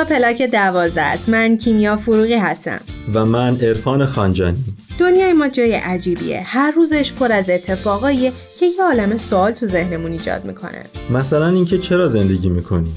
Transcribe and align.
اینجا 0.00 0.14
پلاک 0.14 0.42
دوازده 0.42 1.02
است. 1.02 1.28
من 1.28 1.56
کینیا 1.56 1.96
فروغی 1.96 2.34
هستم. 2.34 2.80
و 3.14 3.24
من 3.24 3.56
عرفان 3.56 4.06
خانجانی. 4.06 4.64
دنیای 4.98 5.32
ما 5.32 5.48
جای 5.48 5.72
عجیبیه. 5.74 6.42
هر 6.44 6.70
روزش 6.70 7.12
پر 7.12 7.32
از 7.32 7.50
اتفاقاییه 7.50 8.32
که 8.60 8.66
یه 8.66 8.84
عالم 8.84 9.16
سوال 9.16 9.52
تو 9.52 9.66
ذهنمون 9.66 10.12
ایجاد 10.12 10.44
می‌کنه. 10.44 10.82
مثلا 11.10 11.48
اینکه 11.48 11.78
چرا 11.78 12.08
زندگی 12.08 12.48
می‌کنیم؟ 12.48 12.94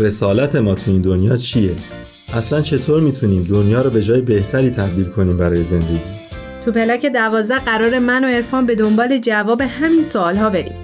رسالت 0.00 0.56
ما 0.56 0.74
تو 0.74 0.90
این 0.90 1.00
دنیا 1.00 1.36
چیه؟ 1.36 1.74
اصلا 2.34 2.60
چطور 2.60 3.00
می‌تونیم 3.00 3.42
دنیا 3.42 3.82
رو 3.82 3.90
به 3.90 4.02
جای 4.02 4.20
بهتری 4.20 4.70
تبدیل 4.70 5.04
کنیم 5.04 5.38
برای 5.38 5.62
زندگی؟ 5.62 6.00
تو 6.64 6.72
پلاک 6.72 7.06
دوازده 7.06 7.58
قرار 7.58 7.98
من 7.98 8.24
و 8.24 8.28
عرفان 8.28 8.66
به 8.66 8.74
دنبال 8.74 9.18
جواب 9.18 9.60
همین 9.60 10.02
سوال 10.02 10.36
ها 10.36 10.50
بریم. 10.50 10.83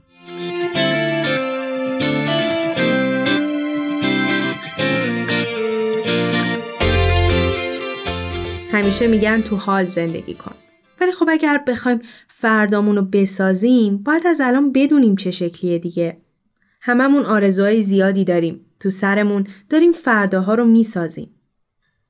همیشه 8.91 9.07
میگن 9.07 9.41
تو 9.41 9.55
حال 9.55 9.85
زندگی 9.85 10.33
کن. 10.33 10.55
ولی 11.01 11.11
خب 11.11 11.25
اگر 11.29 11.63
بخوایم 11.67 11.99
فردامون 12.27 12.95
رو 12.95 13.01
بسازیم 13.01 13.97
باید 13.97 14.27
از 14.27 14.41
الان 14.41 14.71
بدونیم 14.71 15.15
چه 15.15 15.31
شکلیه 15.31 15.79
دیگه. 15.79 16.17
هممون 16.81 17.25
آرزوهای 17.25 17.83
زیادی 17.83 18.23
داریم. 18.23 18.65
تو 18.79 18.89
سرمون 18.89 19.47
داریم 19.69 19.91
فرداها 19.91 20.55
رو 20.55 20.65
می‌سازیم. 20.65 21.29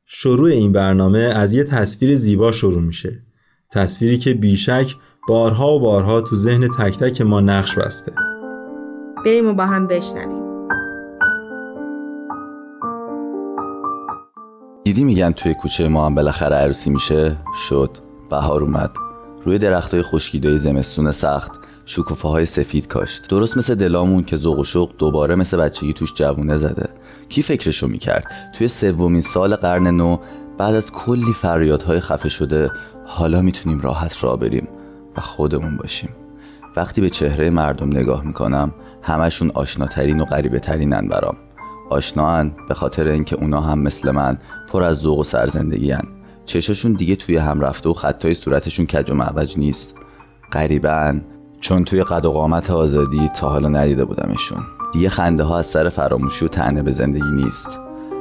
شروع 0.06 0.50
این 0.50 0.72
برنامه 0.72 1.20
از 1.20 1.54
یه 1.54 1.64
تصویر 1.64 2.16
زیبا 2.16 2.52
شروع 2.52 2.82
میشه. 2.82 3.24
تصویری 3.72 4.18
که 4.18 4.34
بیشک 4.34 4.96
بارها 5.28 5.76
و 5.76 5.80
بارها 5.80 6.22
تو 6.22 6.36
ذهن 6.36 6.68
تک 6.68 6.98
تک 6.98 7.22
ما 7.22 7.42
نقش 7.42 7.78
بسته. 7.78 8.12
بریم 9.26 9.48
و 9.48 9.54
با 9.54 9.66
هم 9.66 9.88
بشنویم. 9.88 10.41
دیدی 14.84 15.04
میگن 15.04 15.32
توی 15.32 15.54
کوچه 15.54 15.88
ما 15.88 16.06
هم 16.06 16.16
بالاخره 16.16 16.56
عروسی 16.56 16.90
میشه؟ 16.90 17.38
شد. 17.70 17.98
بهار 18.30 18.64
اومد. 18.64 18.92
روی 19.44 19.58
درختای 19.58 20.02
خشکیده 20.02 20.58
زمستون 20.58 21.12
سخت 21.12 21.52
شکوفه 21.86 22.28
های 22.28 22.46
سفید 22.46 22.88
کاشت. 22.88 23.28
درست 23.28 23.58
مثل 23.58 23.76
دلامون 23.76 24.24
که 24.24 24.38
ذوق 24.38 24.60
و 24.60 24.64
شوق 24.64 24.92
دوباره 24.98 25.36
مثل 25.36 25.58
بچگی 25.58 25.94
توش 25.94 26.14
جوونه 26.14 26.56
زده. 26.56 26.90
کی 27.30 27.42
فکرشو 27.42 27.88
می‌کرد؟ 27.88 28.52
توی 28.58 28.68
سومین 28.68 29.22
سال 29.22 29.56
قرن 29.56 29.88
نو 29.88 30.18
بعد 30.58 30.76
از 30.76 30.92
کلی 30.92 31.34
فریادهای 31.34 32.00
خفه 32.00 32.30
شده 32.30 32.72
حالا 33.06 33.42
می‌تونیم 33.42 33.82
راحت 33.82 34.24
را 34.24 34.36
بریم 34.36 34.68
و 35.18 35.22
خودمون 35.22 35.78
باشیم. 35.78 36.10
وقتی 36.76 37.02
به 37.02 37.10
چهره 37.10 37.50
مردم 37.50 37.88
نگاه 37.88 38.24
می‌کنم 38.26 38.72
همشون 39.02 39.52
آشناترین 39.54 40.22
و 40.22 40.26
غریبه 40.26 40.60
ترینن 40.60 41.08
برام. 41.08 41.38
آشناان 41.92 42.56
به 42.68 42.74
خاطر 42.74 43.08
اینکه 43.08 43.36
اونا 43.36 43.62
هم 43.62 43.80
مثل 43.80 44.12
من 44.12 44.38
پر 44.68 44.84
از 44.84 44.98
ذوق 44.98 45.20
و 45.20 45.24
سرزندگی 45.24 45.92
هن. 45.92 46.08
چشاشون 46.46 46.94
دیگه 46.94 47.16
توی 47.16 47.38
هم 47.38 47.62
رفته 47.62 47.90
و 47.90 47.94
خطای 47.94 48.34
صورتشون 48.34 48.86
کج 48.86 49.12
و 49.12 49.14
معوج 49.14 49.58
نیست. 49.58 49.96
غریبن 50.52 51.22
چون 51.60 51.86
توی 51.86 52.04
قد 52.04 52.26
و 52.26 52.32
قامت 52.32 52.72
آزادی 52.72 53.30
تا 53.30 53.50
حالا 53.50 53.70
ندیده 53.70 54.06
بودمشون 54.06 54.60
دیگه 54.94 55.10
خنده 55.10 55.44
ها 55.44 55.58
از 55.58 55.66
سر 55.66 55.90
فراموشی 55.90 56.46
و 56.46 56.48
تنه 56.48 56.84
به 56.84 56.92
زندگی 56.92 57.32
نیست. 57.32 57.80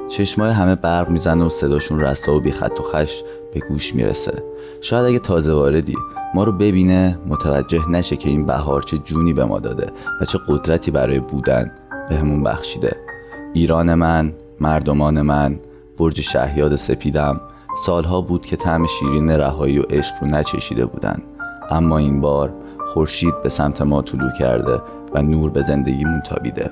چشمای 0.08 0.50
همه 0.50 0.74
برق 0.74 1.10
می‌زنه 1.10 1.44
و 1.44 1.48
صداشون 1.48 2.00
رسا 2.00 2.34
و 2.34 2.40
بی 2.40 2.50
خط 2.50 2.80
و 2.80 2.82
خش 2.82 3.22
به 3.54 3.60
گوش 3.60 3.94
می‌رسه. 3.94 4.42
شاید 4.80 5.06
اگه 5.06 5.18
تازه 5.18 5.52
واردی 5.52 5.96
ما 6.34 6.44
رو 6.44 6.52
ببینه 6.52 7.18
متوجه 7.26 7.90
نشه 7.90 8.16
که 8.16 8.28
این 8.28 8.46
بهار 8.46 8.82
چه 8.82 8.98
جونی 8.98 9.32
به 9.32 9.44
ما 9.44 9.58
داده 9.58 9.92
و 10.20 10.24
چه 10.24 10.38
قدرتی 10.48 10.90
برای 10.90 11.20
بودن 11.20 11.70
بهمون 12.08 12.42
بخشیده. 12.42 13.09
ایران 13.54 13.94
من 13.94 14.32
مردمان 14.60 15.22
من 15.22 15.58
برج 15.98 16.20
شهیاد 16.20 16.76
سپیدم 16.76 17.40
سالها 17.84 18.20
بود 18.20 18.46
که 18.46 18.56
طعم 18.56 18.86
شیرین 18.86 19.30
رهایی 19.30 19.78
و 19.78 19.82
عشق 19.82 20.14
رو 20.20 20.28
نچشیده 20.28 20.86
بودن. 20.86 21.22
اما 21.70 21.98
این 21.98 22.20
بار 22.20 22.52
خورشید 22.86 23.42
به 23.42 23.48
سمت 23.48 23.82
ما 23.82 24.02
طلوع 24.02 24.30
کرده 24.38 24.80
و 25.14 25.22
نور 25.22 25.50
به 25.50 25.62
زندگیمون 25.62 26.20
تابیده. 26.20 26.70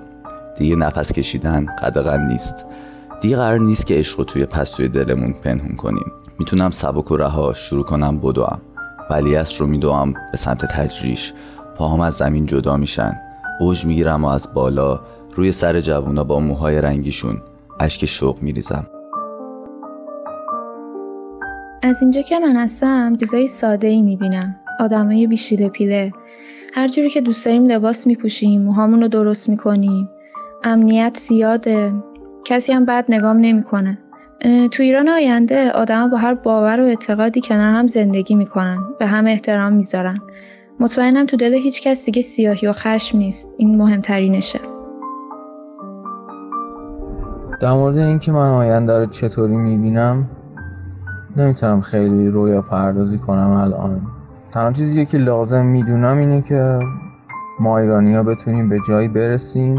دیگه 0.59 0.77
نفس 0.77 1.13
کشیدن 1.13 1.67
قدغن 1.67 2.27
نیست. 2.27 2.65
دیگه 3.21 3.37
قرار 3.37 3.59
نیست 3.59 3.87
که 3.87 3.95
عشق 3.95 4.19
رو 4.19 4.25
توی 4.25 4.47
پستوی 4.47 4.89
دلمون 4.89 5.35
پنهون 5.45 5.77
کنیم. 5.77 6.13
می‌تونم 6.39 6.71
سبک 6.71 7.11
و 7.11 7.17
رها 7.17 7.55
شروع 7.55 7.85
کنم 7.85 8.19
بدوم 8.19 8.61
ولیعصر 9.11 9.59
رو 9.59 9.67
میدوم 9.67 10.13
به 10.13 10.37
سمت 10.37 10.65
تجریش. 10.65 11.33
پاهم 11.77 12.01
از 12.01 12.15
زمین 12.15 12.47
جدا 12.47 12.77
میشن. 12.77 13.21
اوج 13.61 13.85
می‌گیرم 13.85 14.25
و 14.25 14.29
از 14.29 14.49
بالا 14.55 15.01
روی 15.39 15.53
سر 15.53 15.81
جوونا 15.81 16.25
با 16.25 16.41
موهای 16.41 16.81
رنگیشون 16.81 17.37
اشک 17.81 18.05
شوق 18.05 18.43
میریزم. 18.43 18.87
از 21.83 22.03
اینجا 22.03 22.23
که 22.23 22.39
من 22.39 22.57
هستم 22.57 23.15
دیزای 23.15 23.49
ساده 23.49 23.89
ای 23.89 24.03
می‌بینم. 24.03 24.57
آدمای 24.81 25.27
بیشیده 25.27 25.69
پیله 25.69 26.13
هر 26.75 26.89
جوری 26.89 27.11
که 27.11 27.21
دوست 27.21 27.47
داریم 27.47 27.65
لباس 27.65 28.07
میپوشیم 28.07 28.63
موهامون 28.63 29.03
رو 29.03 29.09
درست 29.09 29.49
می‌کنیم. 29.49 30.09
امنیت 30.65 31.19
زیاده. 31.19 31.95
کسی 32.45 32.73
هم 32.73 32.85
بد 32.85 33.05
نگام 33.09 33.37
نمی‌کنه. 33.37 33.99
تو 34.71 34.83
ایران 34.83 35.09
آینده 35.09 35.71
آدما 35.71 36.09
با 36.09 36.17
هر 36.17 36.35
باور 36.35 36.81
و 36.81 36.85
اعتقادی 36.85 37.41
کنار 37.41 37.75
هم 37.75 37.87
زندگی 37.87 38.35
می‌کنن. 38.35 38.79
به 38.99 39.07
هم 39.07 39.27
احترام 39.27 39.73
می‌ذارن. 39.73 40.19
مطمئنم 40.81 41.27
تو 41.27 41.37
دل 41.37 41.55
هیچ 41.55 41.83
کس 41.83 42.05
دیگه 42.05 42.23
سیاهی 42.23 42.67
و 42.67 42.73
خشم 42.73 43.19
نیست. 43.19 43.49
این 43.57 43.77
مهمترینشه. 43.77 44.59
در 47.61 47.73
مورد 47.73 47.97
اینکه 47.99 48.33
من 48.33 48.49
آینده 48.49 48.99
رو 48.99 49.07
چطوری 49.07 49.57
می‌بینم 49.57 50.27
نمی‌تونم 51.37 51.81
خیلی 51.81 52.29
رویا 52.29 52.63
پردازی 52.63 53.19
کنم 53.19 53.51
الان. 53.51 54.01
تنها 54.51 54.73
چیزی 54.73 55.07
که 55.07 55.19
لازم 55.19 55.67
می‌دونم 55.67 56.19
اینه 56.19 56.43
که 56.43 56.79
ما 57.61 57.79
ایرانی 57.79 58.15
ها 58.15 58.23
بتونیم 58.23 58.69
به 58.69 58.81
جایی 58.89 59.09
برسیم 59.09 59.77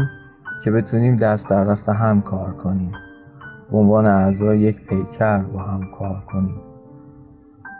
که 0.64 0.70
بتونیم 0.70 1.16
دست 1.16 1.48
در 1.48 1.64
دست 1.64 1.88
هم 1.88 2.22
کار 2.22 2.50
کنیم. 2.52 2.92
به 3.70 3.78
عنوان 3.78 4.06
اعضای 4.06 4.58
یک 4.58 4.86
پیکر 4.86 5.38
با 5.38 5.60
هم 5.62 5.80
کار 5.98 6.22
کنیم. 6.32 6.60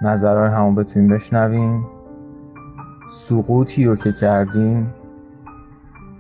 نظرهای 0.03 0.51
همون 0.51 0.75
بتونیم 0.75 1.09
بشنویم. 1.09 1.87
سقوطی 3.09 3.85
رو 3.85 3.97
که 3.97 4.13
کردیم 4.13 4.95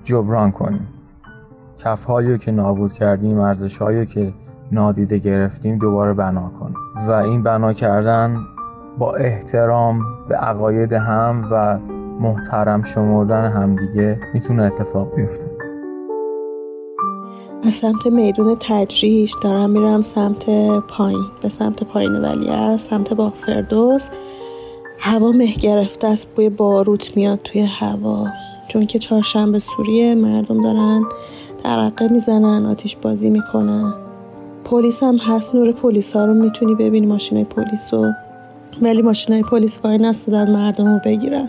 جبران 0.03 0.51
کنیم. 0.51 0.89
کفهایی 1.85 2.39
که 2.39 2.51
نابود 2.51 2.93
کردیم 2.93 3.39
ارزشهایی 3.39 4.07
که 4.07 4.33
نادیده 4.73 5.19
گرفتیم 5.19 5.79
دوباره 5.79 6.13
بنا 6.13 6.51
کنیم. 6.61 6.77
و 7.09 7.11
این 7.11 7.43
بنا 7.43 7.73
کردن 7.73 8.37
با 8.99 9.15
احترام 9.15 10.01
به 10.29 10.37
عقاید 10.37 10.93
هم 10.93 11.49
و 11.51 11.79
محترم 12.21 12.83
شمردن 12.83 13.51
همدیگه 13.51 14.21
می‌تونه 14.35 14.63
اتفاق 14.63 15.15
بیفته. 15.15 15.47
از 17.67 17.75
سمت 17.75 18.07
میدون 18.07 18.57
تجریش 18.61 19.35
دارم 19.43 19.71
میرم 19.71 20.03
سمت 20.03 20.51
پایین. 20.89 21.25
به 21.43 21.49
سمت 21.49 21.85
پایین 21.85 22.13
ولیه 22.13 22.77
سمت 22.77 23.13
باغ 23.13 23.35
فردوس. 23.35 24.09
هوا 24.99 25.33
مه 25.33 25.53
گرفته 25.53 26.09
است 26.09 26.35
بوی 26.35 26.49
باروت 26.49 27.17
میاد 27.17 27.39
توی 27.45 27.61
هوا. 27.61 28.27
چون 28.69 28.87
که 28.87 28.99
چهارشنبه 28.99 29.59
سوریه 29.59 30.15
مردم 30.15 30.63
دارن 30.63 31.03
درقه 31.65 32.09
می‌زنن 32.09 32.67
آتیش 32.67 32.97
بازی 32.97 33.31
می‌کنن. 33.31 33.95
پلیس 34.65 35.03
هم 35.03 35.17
هست 35.17 35.55
نور 35.55 35.73
پلیس 35.73 36.17
ها 36.17 36.25
رو 36.25 36.35
می‌تونی 36.35 36.75
ببینی 36.75 37.07
ماشین 37.07 37.45
پلیس 37.45 37.95
رو. 37.95 38.13
ولی 38.83 39.03
ماشین 39.03 39.35
های 39.35 39.43
پلیس 39.43 39.81
وای 39.85 39.99
نستدن 39.99 40.51
مردم 40.51 40.87
رو 40.87 41.01
بگیرن. 41.05 41.49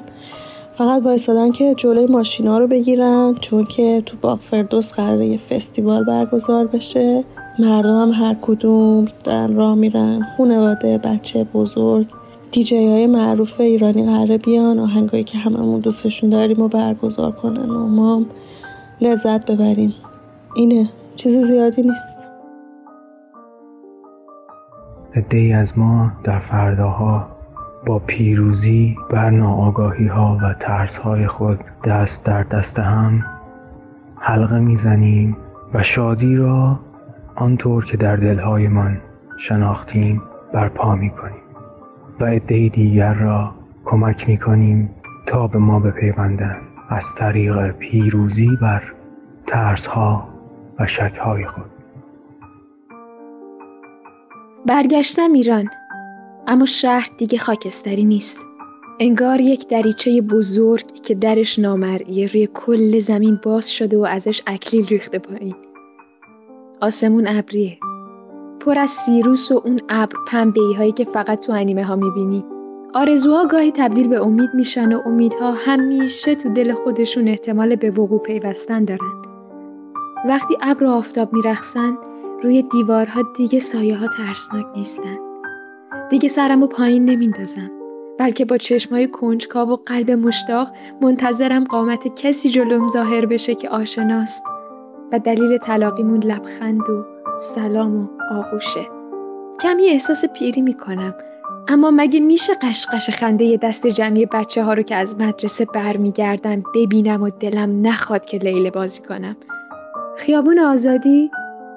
فقط 0.78 1.04
وایستادن 1.04 1.52
که 1.52 1.76
جلوی 1.78 2.06
ماشین 2.06 2.48
ها 2.48 2.58
رو 2.58 2.68
بگیرن 2.68 3.36
چون 3.42 3.66
که 3.66 4.04
تو 4.06 4.18
باغ 4.22 4.40
فردوس 4.40 4.94
قراره 4.94 5.28
یه 5.28 5.38
فستیوال 5.38 6.04
برگزار 6.04 6.68
بشه. 6.68 7.24
مردم 7.60 8.02
هم 8.02 8.12
هر 8.12 8.36
کدوم 8.42 9.06
دارن 9.24 9.56
راه 9.56 9.76
میرن. 9.76 10.28
خونواده 10.38 10.98
بچه 10.98 11.44
بزرگ. 11.44 12.08
دیجی 12.52 12.88
های 12.88 13.08
معروف 13.08 13.62
ایرانی 13.62 14.06
قراره 14.06 14.38
بیان 14.38 14.80
آهنگایی 14.80 15.24
که 15.24 15.38
هممون 15.38 15.80
دوستشون 15.80 16.30
داریم 16.30 16.60
و 16.60 16.68
برگزار 16.68 17.32
کنن. 17.32 17.70
و 17.70 17.88
ما 17.88 18.22
لذت 19.02 19.52
ببریم 19.52 19.94
اینه. 20.56 20.90
چیز 21.16 21.38
زیادی 21.38 21.82
نیست. 21.82 22.32
عده 25.16 25.56
از 25.56 25.78
ما 25.78 26.12
در 26.24 26.40
فرداها 26.40 27.28
با 27.86 28.00
پیروزی 28.00 28.98
بر 29.10 29.30
ناآگاهی 29.30 30.08
ها 30.08 30.38
و 30.42 30.54
ترس 30.54 30.98
های 30.98 31.28
خود 31.28 31.60
دست 31.86 32.26
در 32.26 32.44
دست 32.44 32.80
هم 32.80 33.26
حلقه 34.16 34.60
می‌زنیم 34.60 35.38
و 35.74 35.84
شادی 35.84 36.36
را 36.36 36.80
آنطور 37.36 37.86
که 37.86 37.98
در 37.98 38.16
دلهایمان 38.16 38.98
شناختیم 39.38 40.22
برپا 40.54 40.96
می‌کنیم 40.96 41.44
و 42.20 42.26
عده 42.26 42.70
دیگر 42.70 43.14
را 43.14 43.52
کمک 43.86 44.30
می‌کنیم 44.30 44.90
تا 45.26 45.48
به 45.48 45.60
ما 45.60 45.80
بپیوندند. 45.80 46.71
از 46.92 47.16
طریق 47.16 47.72
پیروزی 47.72 48.58
بر 48.62 48.94
ترس 49.48 49.86
ها 49.86 50.30
و 50.80 50.86
شک 50.86 51.18
های 51.22 51.46
خود. 51.46 51.72
برگشتم 54.66 55.34
ایران 55.34 55.70
اما 56.48 56.66
شهر 56.66 57.10
دیگه 57.18 57.38
خاکستری 57.38 58.04
نیست. 58.04 58.38
انگار 59.00 59.42
یک 59.42 59.68
دریچه 59.68 60.22
بزرگ 60.22 60.86
که 61.04 61.16
درش 61.16 61.60
نامرئیه 61.60 62.28
روی 62.28 62.50
کل 62.54 63.00
زمین 63.00 63.40
باز 63.44 63.72
شده 63.72 63.98
و 63.98 64.02
ازش 64.02 64.42
اکلیل 64.48 64.88
ریخته 64.88 65.20
پایین. 65.20 65.56
آسمون 66.82 67.28
ابریه. 67.28 67.78
پر 68.60 68.78
از 68.78 68.90
سیروس 68.90 69.52
و 69.52 69.62
اون 69.66 69.82
ابر 69.90 70.16
پنبه 70.28 70.62
هایی 70.78 70.92
که 70.92 71.04
فقط 71.04 71.46
تو 71.46 71.54
انیمه 71.54 71.84
ها 71.84 71.96
می‌بینی. 71.96 72.46
آرزوها 72.94 73.46
گاهی 73.46 73.72
تبدیل 73.72 74.08
به 74.08 74.22
امید 74.22 74.50
میشن 74.54 74.94
و 74.94 75.02
امیدها 75.06 75.52
همیشه 75.52 76.36
تو 76.36 76.50
دل 76.50 76.74
خودشون 76.74 77.28
احتمال 77.28 77.76
به 77.76 77.92
وقوع 77.92 78.20
پیوستن 78.20 78.86
دارن. 78.86 79.12
وقتی 80.30 80.58
ابر 80.62 80.84
و 80.84 80.90
آفتاب 80.90 81.34
میرخسن 81.34 81.98
روی 82.44 82.62
دیوارها 82.62 83.22
دیگه 83.38 83.60
سایه 83.60 83.98
ها 83.98 84.08
ترسناک 84.08 84.66
نیستن. 84.76 85.18
دیگه 86.10 86.30
سرمو 86.30 86.68
پایین 86.68 87.06
نمیندازم 87.06 87.72
بلکه 88.20 88.46
با 88.46 88.58
چشمای 88.58 89.08
کنجکاو 89.08 89.70
و 89.70 89.76
قلب 89.86 90.12
مشتاق 90.12 90.68
منتظرم 91.02 91.64
قامت 91.64 92.16
کسی 92.16 92.50
جلوم 92.50 92.88
ظاهر 92.88 93.26
بشه 93.26 93.56
که 93.56 93.70
آشناست 93.70 94.44
و 95.12 95.20
دلیل 95.20 95.58
تلاقیمون 95.58 96.24
لبخند 96.24 96.90
و 96.90 97.06
سلام 97.40 98.04
و 98.04 98.08
آغوشه. 98.32 98.88
کمی 99.62 99.88
احساس 99.88 100.26
پیری 100.26 100.62
می‌کنم. 100.62 101.14
اما 101.68 101.92
مگه 101.92 102.20
میشه 102.20 102.54
قشقش 102.54 103.10
خنده 103.10 103.58
دست 103.58 103.88
جمعی 103.88 104.26
بچه 104.26 104.64
ها 104.64 104.74
رو 104.74 104.84
که 104.84 104.96
از 104.96 105.20
مدرسه 105.20 105.66
برمیگردن 105.66 106.64
ببینم 106.76 107.24
و 107.24 107.30
دلم 107.30 107.88
نخواد 107.88 108.26
که 108.26 108.38
لیله 108.38 108.72
بازی 108.72 109.02
کنم؟ 109.02 109.38
خیابون 110.18 110.60
آزادی 110.60 111.32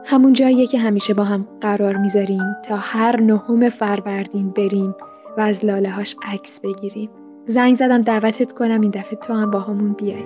همون 0.05 0.33
جاییه 0.33 0.67
که 0.67 0.79
همیشه 0.79 1.15
با 1.15 1.25
هم 1.25 1.49
قرار 1.61 1.97
می‌ذاریم 1.97 2.57
تا 2.69 2.77
هر 2.77 3.21
نهم 3.21 3.69
فروردین 3.69 4.51
بریم 4.51 4.95
و 5.37 5.41
از 5.41 5.65
لاله 5.65 5.91
هاش 5.91 6.17
عکس 6.33 6.61
بگیریم. 6.61 7.11
زنگ 7.47 7.77
زدم 7.77 8.01
دعوتت 8.01 8.53
کنم 8.53 8.81
این 8.81 8.91
دفعه 8.91 9.19
تو 9.19 9.33
هم 9.33 9.51
با 9.51 9.61
همون 9.61 9.93
بیای. 9.93 10.25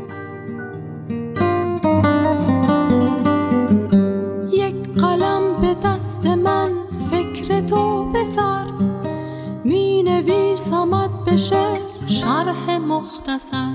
بشه 11.49 11.81
شرح 12.07 12.79
مختصر. 12.79 13.75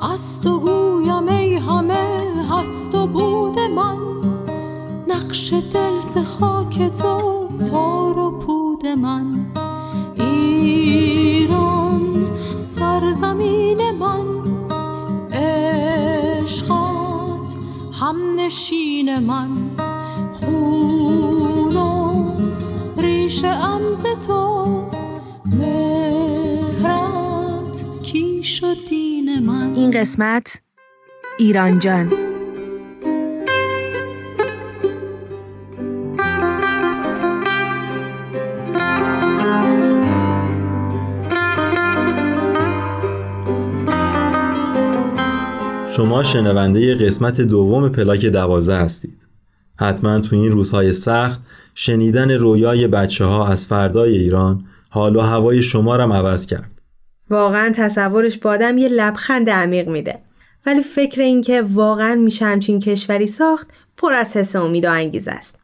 از 0.00 0.40
تو 0.40 0.60
گویم 0.60 1.28
ای 1.28 1.54
همه 1.54 2.20
هست 2.50 2.94
و 2.94 3.06
بود 3.06 3.58
من. 3.58 3.98
نقش 5.08 5.52
دل 5.52 6.00
ز 6.00 6.18
خاک 6.18 6.88
تو 6.88 7.48
تار 7.70 8.18
و 8.18 8.38
پود 8.38 8.86
من. 8.86 9.46
ایران 10.18 11.76
سرزمین 12.56 13.90
من. 13.90 14.26
عشقات 15.32 16.76
هم 18.00 18.16
نشین 18.36 19.18
من. 19.18 19.70
خون 20.32 21.76
و 21.76 22.24
ریش 22.96 23.44
امز 23.44 24.02
تو 24.26 24.89
این 29.80 29.90
قسمت 29.90 30.60
ایران 31.38 31.78
جان. 31.78 32.08
شما 45.96 46.22
شنونده 46.22 46.94
قسمت 46.94 47.40
دوم 47.40 47.88
پلاک 47.88 48.26
دوازده 48.26 48.76
هستید. 48.76 49.18
حتما 49.76 50.20
تو 50.20 50.36
این 50.36 50.52
روزهای 50.52 50.92
سخت 50.92 51.40
شنیدن 51.74 52.30
رویای 52.30 52.86
بچه 52.86 53.24
ها 53.24 53.46
از 53.48 53.66
فردای 53.66 54.18
ایران 54.18 54.64
حال 54.88 55.16
و 55.16 55.20
هوای 55.20 55.62
شما 55.62 55.96
رم 55.96 56.12
عوض 56.12 56.46
کرد. 56.46 56.79
واقعا 57.30 57.72
تصورش 57.74 58.38
با 58.38 58.50
آدم 58.50 58.78
یه 58.78 58.88
لبخند 58.88 59.50
عمیق 59.50 59.88
میده. 59.88 60.18
ولی 60.66 60.82
فکر 60.82 61.20
این 61.20 61.40
که 61.40 61.62
واقعا 61.62 62.14
میشه 62.14 62.44
همچین 62.44 62.78
کشوری 62.78 63.26
ساخت 63.26 63.68
پر 63.96 64.12
از 64.12 64.36
حس 64.36 64.56
امید 64.56 64.84
و 64.84 64.90
انگیزه 64.90 65.30
است. 65.30 65.58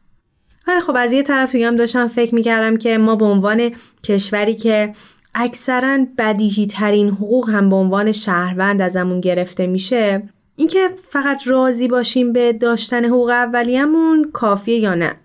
ولی 0.67 0.79
خب 0.79 0.95
از 0.97 1.11
یه 1.11 1.23
طرف 1.23 1.51
دیگه 1.51 1.67
هم 1.67 1.75
داشتم 1.75 2.07
فکر 2.07 2.35
می‌کردم 2.35 2.77
که 2.77 2.97
ما 2.97 3.15
به 3.15 3.25
عنوان 3.25 3.71
کشوری 4.03 4.55
که 4.55 4.93
اکثرا 5.35 6.05
بدیهی 6.17 6.67
ترین 6.67 7.09
حقوق 7.09 7.49
هم 7.49 7.69
به 7.69 7.75
عنوان 7.75 8.11
شهروند 8.11 8.81
ازمون 8.81 9.21
گرفته 9.21 9.67
میشه 9.67 10.29
اینکه 10.55 10.89
فقط 11.09 11.47
راضی 11.47 11.87
باشیم 11.87 12.33
به 12.33 12.53
داشتن 12.53 13.05
حقوق 13.05 13.29
اولیه‌مون 13.29 14.31
کافیه 14.33 14.79
یا 14.79 14.95
نه. 14.95 15.15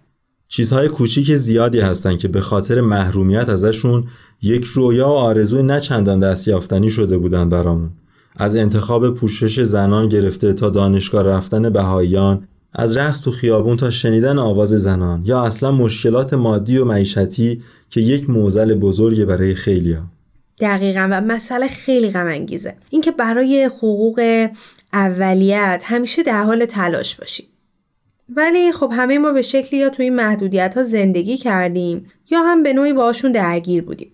چیزهای 0.52 0.88
کوچیک 0.88 1.34
زیادی 1.34 1.80
هستن 1.80 2.16
که 2.16 2.28
به 2.28 2.40
خاطر 2.40 2.80
محرومیت 2.80 3.48
ازشون 3.48 4.04
یک 4.42 4.64
رویا 4.64 5.08
و 5.08 5.12
آرزوی 5.12 5.62
نه 5.62 5.80
چندان 5.80 6.20
دست 6.20 6.48
یافتنی 6.48 6.90
شده 6.90 7.18
بودن 7.18 7.48
برامون. 7.48 7.90
از 8.36 8.56
انتخاب 8.56 9.14
پوشش 9.14 9.60
زنان 9.62 10.08
گرفته 10.08 10.52
تا 10.52 10.70
دانشگاه 10.70 11.22
رفتن 11.22 11.70
بهاییان 11.70 12.48
از 12.72 12.96
رقص 12.96 13.20
تو 13.20 13.30
خیابون 13.30 13.76
تا 13.76 13.90
شنیدن 13.90 14.38
آواز 14.38 14.68
زنان 14.68 15.22
یا 15.24 15.42
اصلا 15.42 15.72
مشکلات 15.72 16.34
مادی 16.34 16.78
و 16.78 16.84
معیشتی 16.84 17.62
که 17.90 18.00
یک 18.00 18.30
موزل 18.30 18.74
بزرگ 18.74 19.24
برای 19.24 19.54
خیلیا. 19.54 20.02
دقیقا 20.60 21.08
و 21.10 21.20
مسئله 21.20 21.68
خیلی 21.68 22.10
غم 22.10 22.26
انگیزه 22.26 22.74
اینکه 22.90 23.10
برای 23.10 23.64
حقوق 23.64 24.48
اولیت 24.92 25.82
همیشه 25.84 26.22
در 26.22 26.42
حال 26.42 26.64
تلاش 26.64 27.16
باشیم 27.16 27.46
ولی 28.36 28.72
خب 28.72 28.92
همه 28.96 29.18
ما 29.18 29.32
به 29.32 29.42
شکلی 29.42 29.80
یا 29.80 29.88
توی 29.88 30.04
این 30.04 30.14
محدودیت 30.14 30.76
ها 30.76 30.82
زندگی 30.82 31.38
کردیم 31.38 32.06
یا 32.30 32.42
هم 32.42 32.62
به 32.62 32.72
نوعی 32.72 32.92
باشون 32.92 33.32
درگیر 33.32 33.82
بودیم. 33.84 34.12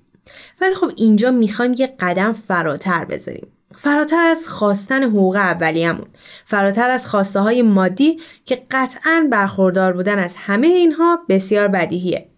ولی 0.61 0.75
خب 0.75 0.91
اینجا 0.97 1.31
می‌خوایم 1.31 1.75
یه 1.79 1.95
قدم 2.01 2.33
فراتر 2.33 3.05
بذاریم. 3.05 3.47
فراتر 3.77 4.23
از 4.23 4.49
خواستن 4.49 5.03
حقوق 5.03 5.37
اولیه‌مون 5.37 6.07
فراتر 6.47 6.91
از 6.91 7.07
خواسته 7.07 7.41
های 7.41 7.63
مادی 7.63 8.21
که 8.45 8.63
قطعا 8.71 9.29
برخوردار 9.31 9.93
بودن 9.93 10.19
از 10.19 10.37
همه 10.37 10.67
اینها 10.67 11.19
بسیار 11.29 11.69
بدیهیه. 11.69 12.29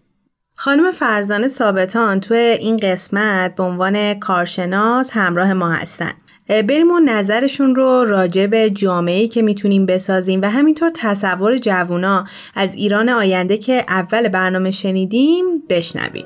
خانم 0.55 0.91
فرزانه 0.91 1.47
ثابتان 1.47 2.19
تو 2.19 2.33
این 2.33 2.77
قسمت 2.77 3.55
به 3.55 3.63
عنوان 3.63 4.13
کارشناس 4.13 5.11
همراه 5.13 5.53
ما 5.53 5.69
هستن. 5.69 6.13
بریم 6.51 6.91
و 6.91 6.99
نظرشون 7.05 7.75
رو 7.75 8.05
راجع 8.07 8.47
به 8.47 8.69
جامعه‌ای 8.69 9.27
که 9.27 9.41
می‌تونیم 9.41 9.85
بسازیم 9.85 10.41
و 10.41 10.45
همینطور 10.45 10.91
تصور 10.95 11.57
جوونا 11.57 12.25
از 12.55 12.75
ایران 12.75 13.09
آینده 13.09 13.57
که 13.57 13.83
اول 13.87 14.27
برنامه 14.27 14.71
شنیدیم 14.71 15.45
بشنویم. 15.69 16.25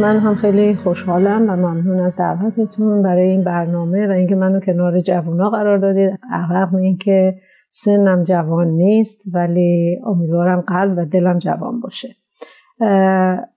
من 0.00 0.18
هم 0.18 0.34
خیلی 0.34 0.78
خوشحالم 0.84 1.50
و 1.50 1.56
ممنون 1.56 2.00
از 2.00 2.16
دعوتتون 2.16 3.02
برای 3.02 3.28
این 3.28 3.44
برنامه 3.44 4.08
و 4.08 4.10
اینکه 4.10 4.34
منو 4.34 4.60
کنار 4.60 5.00
جوونا 5.00 5.50
قرار 5.50 5.78
دادید. 5.78 6.18
رغم 6.50 6.76
اینکه 6.76 7.34
سنم 7.74 8.22
جوان 8.22 8.68
نیست 8.68 9.22
ولی 9.34 9.98
امیدوارم 10.06 10.60
قلب 10.60 10.98
و 10.98 11.04
دلم 11.04 11.38
جوان 11.38 11.80
باشه. 11.80 12.16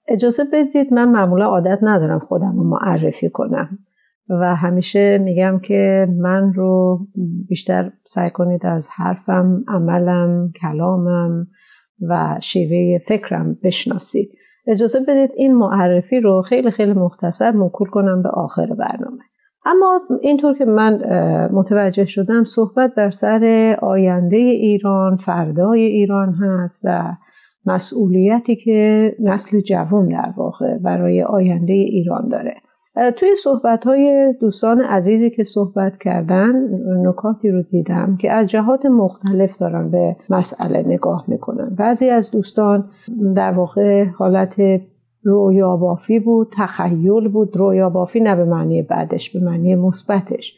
اجازه 0.08 0.44
بدید 0.54 0.94
من 0.94 1.10
معمولا 1.12 1.46
عادت 1.46 1.80
ندارم 1.82 2.20
خودم 2.20 2.58
رو 2.58 2.64
معرفی 2.64 3.30
کنم 3.30 3.80
و 4.30 4.56
همیشه 4.56 5.18
میگم 5.18 5.60
که 5.60 6.08
من 6.18 6.54
رو 6.54 7.00
بیشتر 7.48 7.92
سعی 8.04 8.30
کنید 8.30 8.66
از 8.66 8.88
حرفم 8.96 9.64
عملم 9.68 10.52
کلامم 10.62 11.48
و 12.02 12.40
شیوه 12.42 13.00
فکرم 13.08 13.58
بشناسید. 13.64 14.30
اجازه 14.68 15.00
بدید 15.08 15.32
این 15.36 15.54
معرفی 15.54 16.20
رو 16.20 16.42
خیلی 16.42 16.72
خیلی 16.72 16.94
مختصر 16.94 17.52
موکول 17.52 17.90
کنم 17.90 18.24
به 18.24 18.30
آخر 18.30 18.66
برنامه. 18.66 19.24
اما 19.66 20.02
اینطور 20.22 20.58
که 20.58 20.66
من 20.66 21.02
متوجه 21.52 22.06
شدم 22.06 22.44
صحبت 22.44 22.94
در 22.96 23.12
سر 23.12 23.76
آینده 23.82 24.38
ایران 24.38 25.18
فردای 25.18 25.82
ایران 25.82 26.34
هست 26.34 26.82
و 26.84 27.16
مسئولیتی 27.66 28.56
که 28.56 29.12
نسل 29.20 29.60
جوان 29.60 30.08
در 30.08 30.34
واقع 30.38 30.78
برای 30.78 31.24
آینده 31.24 31.74
ایران 31.74 32.30
داره. 32.30 32.56
توی 33.16 33.36
صحبت 33.36 33.88
های 33.88 34.34
دوستان 34.42 34.82
عزیزی 34.82 35.30
که 35.30 35.44
صحبت 35.44 35.98
کردن 35.98 36.54
نکاتی 37.08 37.52
رو 37.52 37.62
دیدم 37.62 38.18
که 38.22 38.32
از 38.32 38.48
جهات 38.48 38.86
مختلف 38.86 39.58
دارن 39.58 39.92
به 39.92 40.16
مسئله 40.30 40.84
نگاه 40.88 41.26
می‌کنن. 41.28 41.76
بعضی 41.78 42.10
از 42.10 42.32
دوستان 42.32 42.90
در 43.36 43.52
واقع 43.52 44.04
حالت 44.04 44.56
رویا 45.26 45.76
بافی 45.78 46.20
بود 46.20 46.54
تخیل 46.58 47.28
بود. 47.28 47.58
رویا 47.58 47.90
بافی 47.90 48.20
نه 48.20 48.36
به 48.36 48.46
معنی 48.46 48.82
بعدش 48.82 49.30
به 49.30 49.40
معنی 49.40 49.76
مثبتش. 49.76 50.54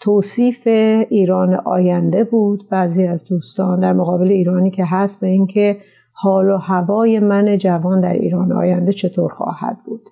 توصیف 0.00 0.66
ایران 1.08 1.54
آینده 1.54 2.24
بود. 2.24 2.68
بعضی 2.70 3.06
از 3.06 3.24
دوستان 3.24 3.80
در 3.80 3.92
مقابل 3.92 4.28
ایرانی 4.28 4.70
که 4.70 4.84
هست 4.84 5.20
به 5.20 5.26
اینکه 5.26 5.76
حال 6.12 6.50
و 6.50 6.56
هوای 6.56 7.20
من 7.20 7.58
جوان 7.58 8.00
در 8.00 8.12
ایران 8.12 8.52
آینده 8.52 8.92
چطور 8.92 9.28
خواهد 9.28 9.76
بود. 9.86 10.02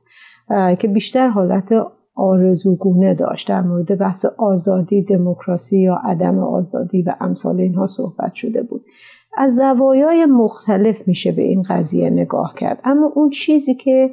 که 0.79 0.89
بیشتر 0.89 1.29
حالت 1.29 1.73
آرزوگونه 2.15 3.15
داشت. 3.15 3.49
در 3.49 3.61
مورد 3.61 3.99
بحث 3.99 4.25
آزادی 4.39 5.03
دموکراسی 5.03 5.81
یا 5.81 5.95
عدم 6.05 6.39
آزادی 6.39 7.03
و 7.03 7.15
امثال 7.21 7.61
اینها 7.61 7.87
صحبت 7.87 8.35
شده 8.35 8.63
بود. 8.63 8.85
از 9.37 9.57
زوایای 9.57 10.27
مختلف 10.27 11.09
میشه 11.09 11.33
به 11.33 11.43
این 11.43 11.63
قضیه 11.63 12.11
نگاه 12.11 12.55
کرد. 12.59 12.81
اما 12.85 13.13
اون 13.15 13.31
چیزی 13.31 13.75
که 13.75 14.11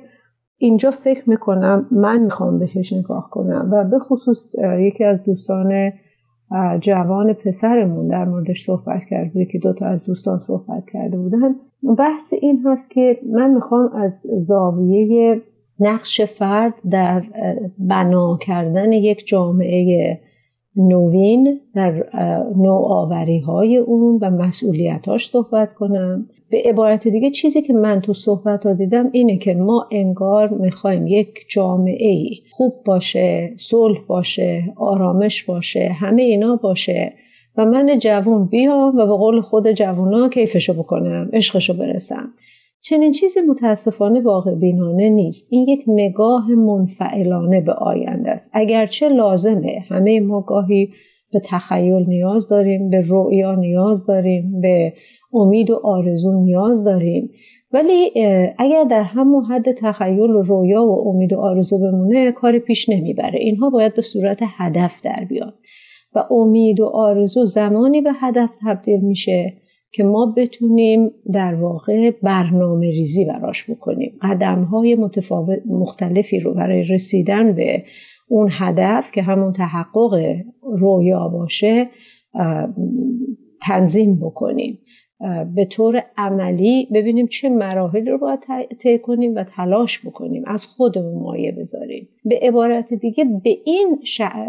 اینجا 0.58 0.92
فکر 0.92 1.30
می‌کنم 1.30 1.88
من 1.92 2.24
می‌خوام 2.24 2.60
بهش 2.60 2.94
نگاه 2.94 3.30
کنم 3.32 3.70
و 3.72 3.84
به 3.84 4.00
خصوص 4.00 4.56
یکی 4.80 5.04
از 5.04 5.26
دوستان 5.26 5.92
جوان 6.82 7.34
پسرمون 7.34 8.08
در 8.08 8.26
موردش 8.26 8.66
صحبت 8.66 9.02
کرده 9.10 9.46
که 9.46 9.60
دوتا 9.60 9.86
از 9.86 10.06
دوستان 10.08 10.40
صحبت 10.40 10.84
کرده 10.94 11.18
بودن. 11.18 11.56
بحث 11.98 12.34
این 12.42 12.64
هست 12.66 12.92
که 12.92 13.20
من 13.34 13.54
می‌خوام 13.54 13.92
از 13.96 14.26
زاویه 14.38 15.42
نقش 15.80 16.22
فرد 16.22 16.74
در 16.92 17.24
بنا 17.78 18.38
کردن 18.42 18.92
یک 18.92 19.28
جامعه 19.28 20.20
نوین 20.76 21.60
در 21.76 22.06
نوآوری 22.58 23.40
های 23.40 23.78
اون 23.78 24.20
و 24.22 24.30
مسئولیتاش 24.30 25.26
صحبت 25.28 25.74
کنم. 25.74 26.28
به 26.52 26.62
عبارت 26.66 27.08
دیگه 27.08 27.32
چیزی 27.32 27.62
که 27.62 27.74
من 27.74 28.02
تو 28.02 28.14
صحبت 28.14 28.66
ها 28.66 28.74
دیدم 28.74 29.10
اینه 29.12 29.38
که 29.38 29.54
ما 29.54 29.88
انگار 29.92 30.50
می‌خوایم 30.50 31.08
یک 31.08 31.30
جامعه 31.50 32.30
خوب 32.52 32.74
باشه 32.86 33.54
صلح 33.58 34.00
باشه 34.08 34.64
آرامش 34.78 35.44
باشه 35.44 35.92
همه 36.00 36.22
اینا 36.22 36.56
باشه 36.56 37.14
و 37.58 37.66
من 37.66 38.00
جوون 38.00 38.46
بیام 38.46 38.98
و 38.98 39.06
به 39.06 39.14
قول 39.14 39.42
خود 39.42 39.72
جوونا 39.72 40.30
کیفشو 40.30 40.74
بکنم 40.74 41.30
عشقشو 41.34 41.74
برسم. 41.74 42.34
چنین 42.82 43.12
چیزی 43.12 43.42
متاسفانه 43.42 44.22
واقع 44.22 44.56
بینانه 44.56 45.10
نیست. 45.10 45.48
این 45.52 45.68
یک 45.68 45.84
نگاه 45.88 46.50
منفعلانه 46.52 47.62
به 47.62 47.74
آینده 47.74 48.30
است. 48.30 48.52
اگرچه 48.54 49.10
لازمه 49.10 49.84
همه 49.90 50.20
ما 50.20 50.42
گاهی 50.42 50.90
به 51.34 51.42
تخیل 51.46 52.06
نیاز 52.08 52.48
داریم 52.48 52.90
به 52.90 53.02
رؤیا 53.08 53.56
نیاز 53.56 54.06
داریم 54.06 54.62
به 54.62 54.94
امید 55.34 55.72
و 55.72 55.80
آرزو 55.84 56.44
نیاز 56.44 56.84
داریم. 56.84 57.30
ولی 57.74 58.12
اگر 58.58 58.84
در 58.84 59.04
همون 59.04 59.44
حد 59.44 59.66
تخیل 59.82 60.20
و 60.30 60.42
رویا 60.42 60.84
و 60.84 61.08
امید 61.10 61.34
و 61.34 61.40
آرزو 61.40 61.78
بمونه 61.78 62.32
کاری 62.32 62.60
پیش 62.60 62.90
نمی‌بره. 62.90 63.40
اینها 63.40 63.70
باید 63.70 63.96
به 63.96 64.02
صورت 64.02 64.38
هدف 64.58 64.92
در 65.04 65.26
بیاد 65.30 65.54
و 66.16 66.34
امید 66.34 66.80
و 66.80 66.86
آرزو 66.86 67.46
زمانی 67.46 68.02
به 68.02 68.12
هدف 68.22 68.50
تبدیل 68.66 69.00
میشه 69.00 69.54
که 69.92 70.04
ما 70.04 70.34
بتونیم 70.38 71.12
در 71.34 71.56
واقع 71.56 72.12
برنامه 72.12 72.90
ریزی 72.92 73.26
براش 73.26 73.70
بکنیم. 73.70 74.20
قدم 74.22 74.64
های 74.64 74.96
متفاوت 74.96 75.60
مختلفی 75.66 76.40
رو 76.40 76.54
برای 76.54 76.84
رسیدن 76.84 77.56
به 77.56 77.84
اون 78.28 78.50
هدف 78.52 79.12
که 79.12 79.22
همون 79.22 79.54
تحقق 79.54 80.36
رویا 80.62 81.28
باشه 81.28 81.88
تنظیم 83.62 84.16
بکنیم. 84.16 84.80
به 85.56 85.66
طور 85.66 86.04
عملی 86.18 86.88
ببینیم 86.94 87.28
چه 87.28 87.50
مراحلی 87.50 88.10
رو 88.10 88.18
باید 88.18 88.40
طی 88.82 89.00
کنیم 89.00 89.36
و 89.36 89.44
تلاش 89.44 90.06
بکنیم. 90.06 90.44
از 90.48 90.66
خودمون 90.66 91.24
مایه 91.24 91.52
بذاریم. 91.52 92.08
به 92.26 92.40
عبارت 92.42 92.94
دیگه 92.94 93.26
به 93.44 93.58
این 93.66 94.00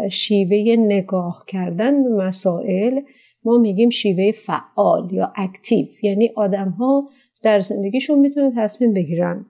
شیوه 0.09 0.75
نگاه 0.75 1.43
کردن 1.47 2.03
به 2.03 2.09
مسائل 2.09 2.99
ما 3.45 3.57
میگیم 3.57 3.89
شیوه 3.89 4.31
فعال 4.31 5.13
یا 5.13 5.33
اکتیو. 5.35 5.85
یعنی 6.03 6.31
آدم 6.35 6.69
ها 6.69 7.09
در 7.43 7.61
زندگیشون 7.61 8.19
می‌تونه 8.19 8.53
تصمیم 8.57 8.93
بگیرن 8.93 9.45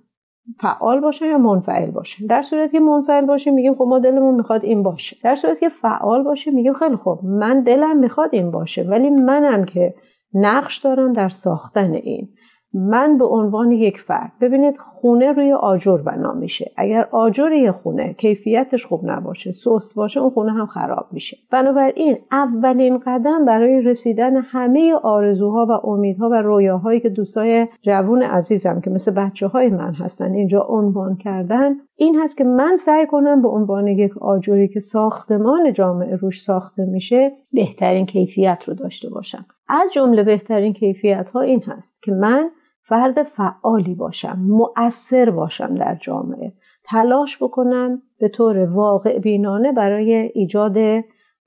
فعال 0.60 1.00
باشه 1.00 1.28
یا 1.28 1.38
منفعل 1.38 1.92
باشه. 1.92 2.28
در 2.28 2.42
صورتی 2.42 2.72
که 2.72 2.80
منفعل 2.80 3.26
باشه 3.26 3.52
میگیم 3.52 3.76
خب 3.76 3.82
ما 3.82 4.00
دلمون 4.00 4.36
می‌خواد 4.36 4.66
این 4.66 4.84
باشه. 4.84 5.16
در 5.24 5.36
صورتی 5.36 5.60
که 5.60 5.70
فعال 5.70 6.24
باشه 6.24 6.52
میگیم 6.52 6.74
خیلی 6.74 6.96
خب 6.96 7.20
من 7.24 7.64
دلم 7.64 7.98
می‌خواد 7.98 8.30
این 8.34 8.52
باشه 8.52 8.84
ولی 8.84 9.10
منم 9.10 9.66
که 9.66 9.94
نقش 10.34 10.78
دارم 10.78 11.14
در 11.14 11.30
ساختن 11.30 11.94
این. 11.94 12.30
من 12.74 13.18
به 13.18 13.26
عنوان 13.26 13.72
یک 13.72 14.02
فرد 14.02 14.32
ببینید 14.42 14.78
خونه 14.78 15.32
روی 15.32 15.54
آجر 15.54 15.98
بنا 15.98 16.34
میشه. 16.34 16.72
اگر 16.78 17.08
آجر 17.12 17.52
یه 17.52 17.72
خونه 17.72 18.14
کیفیتش 18.14 18.86
خوب 18.86 19.02
نباشه 19.04 19.52
سست 19.52 19.96
باشه 19.96 20.20
اون 20.20 20.30
خونه 20.30 20.52
هم 20.52 20.66
خراب 20.66 21.08
میشه. 21.12 21.38
بنابراین 21.52 22.16
اولین 22.32 22.98
قدم 23.06 23.46
برای 23.46 23.82
رسیدن 23.82 24.38
همه 24.38 24.94
آرزوها 25.04 25.66
و 25.66 25.88
امیدها 25.88 26.30
و 26.30 26.34
رویاهایی 26.34 27.00
که 27.00 27.10
دوستای 27.10 27.68
جوون 27.82 28.24
عزیزم 28.24 28.82
که 28.82 28.90
مثل 28.90 29.12
بچه 29.12 29.48
های 29.48 29.70
من 29.70 29.94
هستن 29.94 30.34
اینجا 30.34 30.62
عنوان 30.70 31.16
کردن 31.16 31.76
این 31.96 32.20
هست 32.20 32.38
که 32.38 32.44
من 32.44 32.76
سعی 32.76 33.06
کنم 33.06 33.42
به 33.42 33.48
عنوان 33.48 33.88
یک 33.88 34.18
آجوری 34.18 34.68
که 34.68 34.80
ساختمان 34.80 35.74
جامعه 35.74 36.16
روش 36.16 36.42
ساخته 36.42 36.86
میشه 36.86 37.32
بهترین 37.54 38.06
کیفیت 38.06 38.64
رو 38.68 38.74
داشته 38.74 39.10
باشم. 39.10 39.46
از 39.70 39.94
جمله 39.94 40.24
بهترین 40.24 40.74
کیفیت 40.74 41.32
ها 41.32 41.42
این 41.42 41.64
هست 41.64 42.04
که 42.04 42.12
من 42.12 42.50
فرد 42.92 43.24
فعالی 43.24 43.96
باشم 43.96 44.40
مؤثر 44.40 45.30
باشم 45.30 45.76
در 45.76 45.98
جامعه. 46.02 46.54
تلاش 46.84 47.44
بکنم 47.44 48.02
به 48.20 48.30
طور 48.30 48.58
واقع 48.58 49.20
بینانه 49.20 49.72
برای 49.72 50.14
ایجاد 50.14 50.78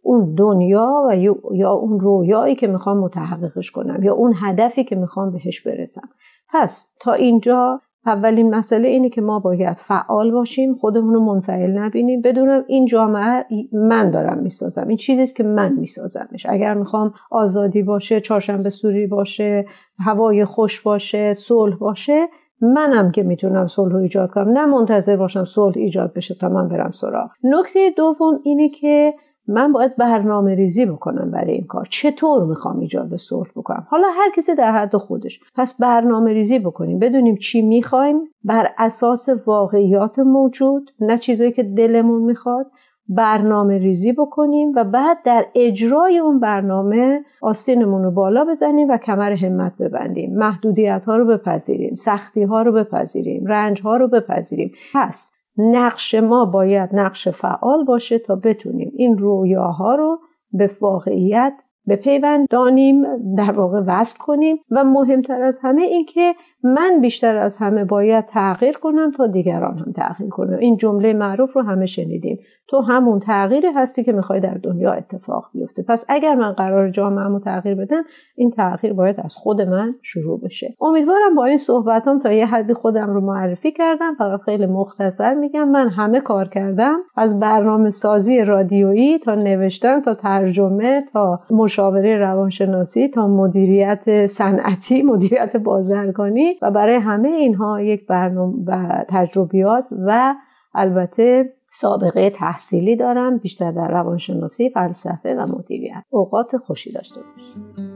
اون 0.03 0.35
دنیا 0.35 1.03
و 1.09 1.17
یا 1.55 1.73
اون 1.73 2.01
رویایی 2.01 2.55
که 2.55 2.67
می‌خوام 2.67 2.99
متحققش 2.99 3.71
کنم 3.71 4.03
یا 4.03 4.15
اون 4.15 4.35
هدفی 4.37 4.85
که 4.85 4.97
می‌خوام 4.97 5.33
بهش 5.33 5.61
برسم. 5.61 6.09
پس 6.53 6.95
تا 7.01 7.13
اینجا 7.13 7.81
اولین 8.07 8.55
مسئله 8.55 8.89
اینه 8.89 9.09
که 9.09 9.21
ما 9.21 9.39
باید 9.39 9.77
فعال 9.77 10.31
باشیم 10.31 10.75
خودمون 10.75 11.15
رو 11.15 11.21
منفعل 11.21 11.79
نبینیم. 11.79 12.21
بدونم 12.21 12.65
این 12.69 12.87
جامعه 12.87 13.45
من 13.73 14.11
دارم 14.11 14.39
می‌سازم. 14.39 14.89
این 14.89 14.97
چیزیست 14.97 15.37
که 15.37 15.43
من 15.43 15.73
میسازمش. 15.73 16.47
اگر 16.49 16.75
می‌خوام 16.75 17.13
آزادی 17.31 17.83
باشه 17.83 18.21
چهارشنبه 18.21 18.71
سوری 18.71 19.07
باشه 19.07 19.65
هوای 19.99 20.45
خوش 20.45 20.81
باشه 20.81 21.35
صلح 21.35 21.77
باشه 21.77 22.29
منم 22.61 23.11
که 23.11 23.23
می‌تونم 23.23 23.67
صلح 23.69 23.97
ایجاد 23.97 24.31
کنم 24.31 24.49
نه 24.49 24.67
منتظر 24.67 25.17
باشم 25.17 25.45
صلح 25.45 25.75
ایجاد 25.77 26.13
بشه 26.13 26.35
تا 26.35 26.49
من 26.49 26.69
برم 26.69 26.91
سراغ. 26.91 27.31
نکته 27.45 27.91
دوم 27.97 28.39
اینه 28.45 28.69
که 28.69 29.13
من 29.49 29.73
باید 29.73 29.97
برنامه 29.97 30.55
ریزی 30.55 30.87
بکنم 30.87 31.31
برای 31.31 31.53
این 31.53 31.67
کار. 31.67 31.87
چطور 31.91 32.45
می‌خوام 32.45 32.79
ایجاد 32.81 33.17
صلح 33.17 33.49
بکنم؟ 33.57 33.87
حالا 33.91 34.09
هر 34.09 34.31
کسی 34.37 34.55
در 34.55 34.73
حد 34.73 34.97
خودش. 34.97 35.41
پس 35.55 35.81
برنامه 35.81 36.33
ریزی 36.33 36.59
بکنیم. 36.59 36.99
بدونیم 36.99 37.37
چی 37.37 37.63
می‌خوایم. 37.63 38.21
بر 38.45 38.69
اساس 38.79 39.29
واقعیات 39.47 40.19
موجود 40.19 40.91
نه 41.01 41.19
چیزایی 41.19 41.53
که 41.53 41.63
دلمون 41.63 42.23
می‌خواد. 42.23 42.67
برنامه 43.09 43.79
ریزی 43.79 44.13
بکنیم 44.13 44.73
و 44.77 44.85
بعد 44.85 45.19
در 45.25 45.47
اجرای 45.55 46.19
اون 46.19 46.41
برنامه 46.41 47.21
آستینمون 47.43 48.03
رو 48.03 48.11
بالا 48.11 48.45
بزنیم 48.45 48.91
و 48.91 48.99
کمر 48.99 49.33
همت 49.33 49.73
ببندیم. 49.81 50.39
محدودیت 50.39 51.03
ها 51.07 51.17
رو 51.17 51.27
بپذیریم 51.27 51.95
سختی 51.95 52.43
ها 52.43 52.63
رو 52.63 52.73
بپذیریم 52.73 53.47
رنج 53.47 53.83
ها 53.83 53.97
رو 53.97 54.09
بپذیریم. 54.09 54.73
پس 54.95 55.33
نقش 55.59 56.15
ما 56.15 56.45
باید 56.45 56.91
نقش 56.93 57.29
فعال 57.29 57.85
باشه 57.85 58.19
تا 58.19 58.35
بتونیم 58.37 58.93
این 58.97 59.19
رویاها 59.19 59.95
رو 59.95 60.19
به 60.53 60.71
واقعیت 60.81 61.53
به 61.87 61.97
پیوند 61.97 62.49
دانیم 62.49 63.03
در 63.37 63.53
واقع 63.53 63.83
وصل 63.87 64.19
کنیم 64.21 64.57
و 64.71 64.85
مهمتر 64.85 65.35
از 65.35 65.61
همه 65.63 65.83
این 65.83 66.07
که 66.07 66.35
من 66.63 67.01
بیشتر 67.01 67.37
از 67.37 67.59
همه 67.59 67.85
باید 67.85 68.25
تغییر 68.25 68.73
کنم 68.73 69.11
تا 69.11 69.27
دیگران 69.27 69.79
هم 69.79 69.93
تغییر 69.93 70.31
کنم 70.31 70.59
این 70.59 70.77
جمله 70.77 71.13
معروف 71.13 71.57
رو 71.57 71.63
همه 71.63 71.87
شنیدیم. 71.87 72.39
تو 72.69 72.81
همون 72.81 73.19
تغییری 73.19 73.69
هستی 73.75 74.05
که 74.05 74.13
می‌خوای 74.13 74.41
در 74.41 74.55
دنیا 74.55 74.93
اتفاق 74.93 75.45
بیفته. 75.55 75.83
پس 75.83 76.05
اگر 76.09 76.35
من 76.35 76.53
قرار 76.53 76.91
جامعهمو 76.91 77.41
تغییر 77.41 77.75
بدم 77.75 78.03
این 78.37 78.51
تغییر 78.51 78.93
باید 78.93 79.21
از 79.25 79.35
خود 79.35 79.63
من 79.63 79.91
شروع 80.03 80.41
بشه. 80.41 80.75
امیدوارم 80.83 81.35
با 81.37 81.45
این 81.45 81.59
صحبتام 81.59 82.19
تا 82.19 82.33
یه 82.33 82.47
حدی 82.47 82.75
خودم 82.75 83.11
رو 83.11 83.21
معرفی 83.21 83.73
کردم. 83.73 84.15
فقط 84.19 84.41
خیلی 84.41 84.67
مختصر 84.67 85.35
میگم 85.35 85.69
من 85.69 85.89
همه 85.89 86.21
کار 86.21 86.49
کردم. 86.49 86.97
از 87.17 87.39
برنامه 87.39 87.91
سازی 87.91 88.45
رادیویی 88.45 89.19
تا 89.19 89.35
نوشتن 89.35 90.01
تا 90.01 90.15
ترجمه 90.15 91.05
تا 91.13 91.39
مشاوره 91.51 92.19
روانشناسی 92.19 93.09
تا 93.09 93.27
مدیریت 93.27 94.27
صنعتی 94.27 95.03
مدیریت 95.03 95.57
بازرگانی. 95.57 96.55
و 96.63 96.71
برای 96.71 96.95
همه 96.95 97.29
اینها 97.29 97.81
یک 97.81 98.07
برنامه 98.07 98.55
و 98.67 99.05
تجربیات 99.09 99.87
و 100.07 100.35
البته 100.75 101.53
سابقه 101.77 102.31
تحصیلی 102.31 102.97
دارم 102.97 103.39
بیشتر 103.39 103.73
در 103.73 103.89
روانشناسی 103.89 104.71
فلسفه 104.71 105.35
و 105.35 105.47
مدیریت. 105.47 106.05
اوقات 106.11 106.57
خوشی 106.57 106.93
داشته 106.93 107.21
باشید. 107.21 107.91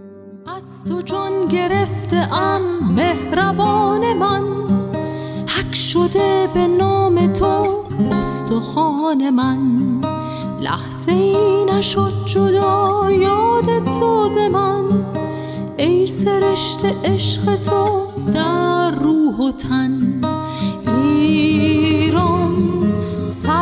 از 0.56 0.85
تو 0.85 1.02
جان 1.02 1.47
گرفته 1.47 2.16
ام 2.16 2.94
مهربان 2.94 4.12
من. 4.12 4.66
حک 5.47 5.75
شده 5.75 6.49
به 6.54 6.66
نام 6.68 7.32
تو 7.32 7.85
استخوان 8.11 9.30
من. 9.30 9.80
لحظه 10.61 11.12
ای 11.12 11.64
نشد 11.64 12.12
جدا 12.26 13.11
یاد 13.11 13.85
تو 13.85 14.28
ز 14.28 14.37
من. 14.37 14.88
ای 15.76 16.06
سرشت 16.06 16.85
عشق 17.04 17.56
تو 17.56 18.00
در 18.32 18.90
روح 18.90 19.37
و 19.37 19.52
تن. 19.52 20.17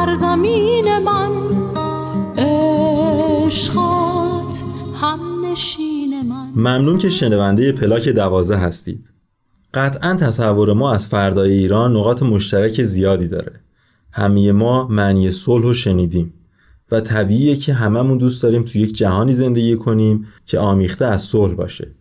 سرزمین 0.06 0.98
من 0.98 1.32
عشقات 3.46 4.62
هم 5.00 5.44
نشین 5.44 6.22
من. 6.28 6.50
ممنون 6.56 6.98
که 6.98 7.08
شنونده 7.08 7.72
پلاک 7.72 8.08
دوازده 8.08 8.56
هستید. 8.56 9.04
قطعا 9.74 10.14
تصور 10.14 10.72
ما 10.72 10.92
از 10.92 11.06
فردای 11.06 11.52
ایران 11.52 11.96
نقاط 11.96 12.22
مشترک 12.22 12.82
زیادی 12.82 13.28
داره. 13.28 13.52
همه 14.12 14.52
ما 14.52 14.88
معنی 14.88 15.30
صلح 15.30 15.64
رو 15.64 15.74
شنیدیم 15.74 16.34
و 16.92 17.00
طبیعیه 17.00 17.56
که 17.56 17.74
هممون 17.74 18.18
دوست 18.18 18.42
داریم 18.42 18.62
تو 18.62 18.78
یک 18.78 18.96
جهانی 18.96 19.32
زندگی 19.32 19.76
کنیم 19.76 20.26
که 20.46 20.58
آمیخته 20.58 21.04
از 21.04 21.22
صلح 21.22 21.54
باشه. 21.54 21.94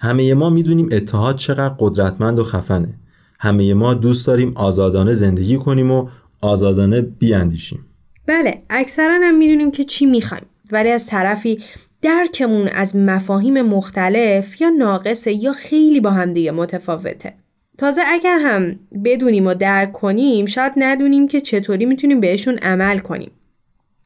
همه 0.00 0.34
ما 0.34 0.50
می‌دونیم 0.50 0.88
اتحاد 0.92 1.36
چقدر 1.36 1.74
قدرتمند 1.78 2.38
و 2.38 2.44
خفنه. 2.44 2.98
همه 3.40 3.74
ما 3.74 3.94
دوست 3.94 4.26
داریم 4.26 4.52
آزادانه 4.54 5.12
زندگی 5.12 5.56
کنیم 5.56 5.90
و 5.90 6.08
آزادانه 6.40 7.00
بیاندیشیم. 7.00 7.84
بله 8.26 8.62
اکثرا 8.70 9.18
هم 9.22 9.38
می‌دونیم 9.38 9.70
که 9.70 9.84
چی 9.84 10.06
می‌خوایم. 10.06 10.46
ولی 10.72 10.90
از 10.90 11.06
طرفی 11.06 11.62
درکمون 12.02 12.68
از 12.68 12.96
مفاهیم 12.96 13.62
مختلف 13.62 14.60
یا 14.60 14.68
ناقصه 14.68 15.32
یا 15.32 15.52
خیلی 15.52 16.00
با 16.00 16.10
هم 16.10 16.32
دیگه 16.32 16.50
متفاوته. 16.50 17.34
تازه 17.78 18.00
اگر 18.06 18.38
هم 18.38 18.78
بدونیم 19.04 19.46
و 19.46 19.54
درک 19.54 19.92
کنیم 19.92 20.46
شاید 20.46 20.72
ندونیم 20.76 21.28
که 21.28 21.40
چطوری 21.40 21.84
می‌تونیم 21.84 22.20
بهشون 22.20 22.58
عمل 22.58 22.98
کنیم. 22.98 23.30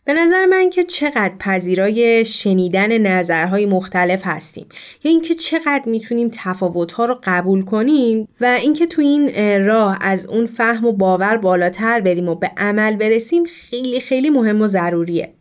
به 0.05 0.13
نظر 0.13 0.47
من 0.47 0.71
که 0.71 0.85
چقدر 0.85 1.33
پذیرای 1.39 2.25
شنیدن 2.25 2.99
نظرهای 2.99 3.67
مختلف 3.67 4.21
هستیم 4.25 4.67
یا 5.05 5.11
اینکه 5.11 5.35
چقدر 5.35 5.83
می‌تونیم 5.87 6.31
تفاوتها 6.33 7.05
رو 7.05 7.19
قبول 7.25 7.63
کنیم 7.65 8.29
و 8.41 8.59
اینکه 8.63 8.87
تو 8.87 9.03
این 9.03 9.31
راه 9.67 9.99
از 10.01 10.27
اون 10.27 10.47
فهم 10.47 10.85
و 10.85 10.93
باور 10.93 11.37
بالاتر 11.37 12.01
بریم 12.01 12.29
و 12.29 12.35
به 12.35 12.51
عمل 12.57 12.97
برسیم 12.97 13.45
خیلی 13.45 14.01
خیلی 14.01 14.31
مهم 14.31 14.63
و 14.63 14.67
ضروریه. 14.67 15.33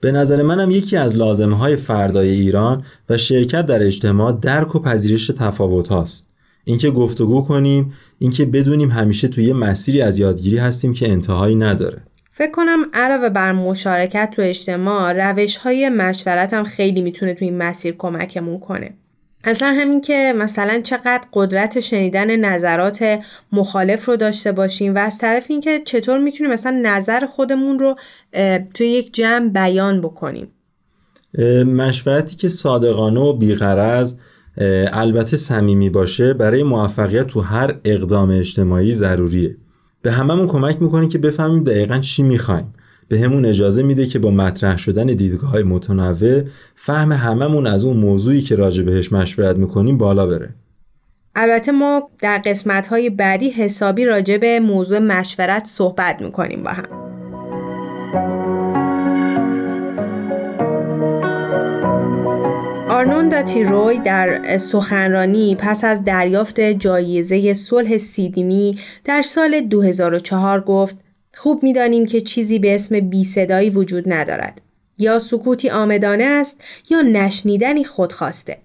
به 0.00 0.12
نظر 0.12 0.42
منم 0.42 0.70
یکی 0.70 0.96
از 0.96 1.16
لازمه 1.16 1.56
های 1.56 1.76
فردای 1.76 2.30
ایران 2.30 2.84
و 3.10 3.16
شرکت 3.16 3.66
در 3.66 3.82
اجتماع 3.82 4.38
درک 4.42 4.74
و 4.74 4.78
پذیرش 4.78 5.26
تفاوت 5.26 5.88
هاست 5.88 6.30
اینکه 6.64 6.90
گفتگو 6.90 7.40
کنیم 7.40 7.92
اینکه 8.18 8.44
بدونیم 8.44 8.90
همیشه 8.90 9.28
توی 9.28 9.52
مسیری 9.52 10.02
از 10.02 10.18
یادگیری 10.18 10.58
هستیم 10.58 10.92
که 10.92 11.10
انتهایی 11.10 11.56
نداره. 11.56 12.02
فکر 12.40 12.50
کنم 12.50 12.78
علاوه 12.94 13.28
بر 13.28 13.52
مشارکت 13.52 14.30
تو 14.36 14.42
اجتماع 14.42 15.12
روش 15.12 15.56
های 15.56 15.88
مشورت 15.88 16.54
هم 16.54 16.64
خیلی 16.64 17.00
می‌تونه 17.00 17.34
تو 17.34 17.44
این 17.44 17.58
مسیر 17.58 17.94
کمکمون 17.98 18.60
کنه. 18.60 18.94
اصلا 19.44 19.68
همین 19.68 20.00
که 20.00 20.34
مثلا 20.36 20.80
چقدر 20.84 21.20
قدرت 21.32 21.80
شنیدن 21.80 22.36
نظرات 22.36 23.20
مخالف 23.52 24.04
رو 24.04 24.16
داشته 24.16 24.52
باشیم 24.52 24.94
و 24.94 24.98
از 24.98 25.18
طرف 25.18 25.46
اینکه 25.48 25.80
چطور 25.84 26.18
می‌تونیم 26.18 26.52
مثلا 26.52 26.80
نظر 26.82 27.26
خودمون 27.26 27.78
رو 27.78 27.96
توی 28.74 28.86
یک 28.86 29.14
جمع 29.14 29.48
بیان 29.48 30.00
بکنیم 30.00 30.48
مشورتی 31.66 32.36
که 32.36 32.48
صادقانه 32.48 33.20
و 33.20 33.32
بیغرض 33.32 34.14
البته 34.92 35.36
صمیمی 35.36 35.90
باشه 35.90 36.32
برای 36.32 36.62
موفقیت 36.62 37.26
تو 37.26 37.40
هر 37.40 37.74
اقدام 37.84 38.30
اجتماعی 38.30 38.92
ضروریه 38.92 39.56
به 40.02 40.12
هممون 40.12 40.46
کمک 40.46 40.82
می‌کنه 40.82 41.08
که 41.08 41.18
بفهمیم 41.18 41.62
دقیقا 41.62 41.98
چی 41.98 42.22
می‌خوایم. 42.22 42.74
به 43.08 43.20
همون 43.20 43.44
اجازه 43.44 43.82
میده 43.82 44.06
که 44.06 44.18
با 44.18 44.30
مطرح 44.30 44.76
شدن 44.76 45.06
دیدگاه 45.06 45.50
های 45.50 45.62
متنوع 45.62 46.42
فهم 46.74 47.12
هممون 47.12 47.66
از 47.66 47.84
اون 47.84 47.96
موضوعی 47.96 48.42
که 48.42 48.56
راجع 48.56 48.82
بهش 48.82 49.12
مشورت 49.12 49.56
می‌کنیم 49.56 49.98
بالا 49.98 50.26
بره. 50.26 50.54
البته 51.34 51.72
ما 51.72 52.10
در 52.18 52.42
قسمت 52.44 52.88
های 52.88 53.10
بعدی 53.10 53.50
حسابی 53.50 54.04
راجع 54.04 54.36
به 54.36 54.60
موضوع 54.60 54.98
مشورت 54.98 55.64
صحبت 55.64 56.22
می‌کنیم 56.22 56.62
با 56.62 56.70
هم. 56.70 57.09
آرنون 63.00 63.42
تیروی 63.42 63.98
در 63.98 64.58
سخنرانی 64.58 65.56
پس 65.58 65.84
از 65.84 66.04
دریافت 66.04 66.60
جایزه 66.60 67.54
صلح 67.54 67.98
سیدنی 67.98 68.78
در 69.04 69.22
سال 69.22 69.60
2004 69.60 70.60
گفت 70.60 70.98
خوب 71.34 71.62
می‌دانیم 71.62 72.06
که 72.06 72.20
چیزی 72.20 72.58
به 72.58 72.74
اسم 72.74 73.00
بی 73.00 73.24
صدایی 73.24 73.70
وجود 73.70 74.12
ندارد. 74.12 74.62
یا 74.98 75.18
سکوتی 75.18 75.70
آمدانه 75.70 76.24
است 76.24 76.60
یا 76.90 77.02
نشنیدنی 77.02 77.84
خودخواسته. 77.84 78.58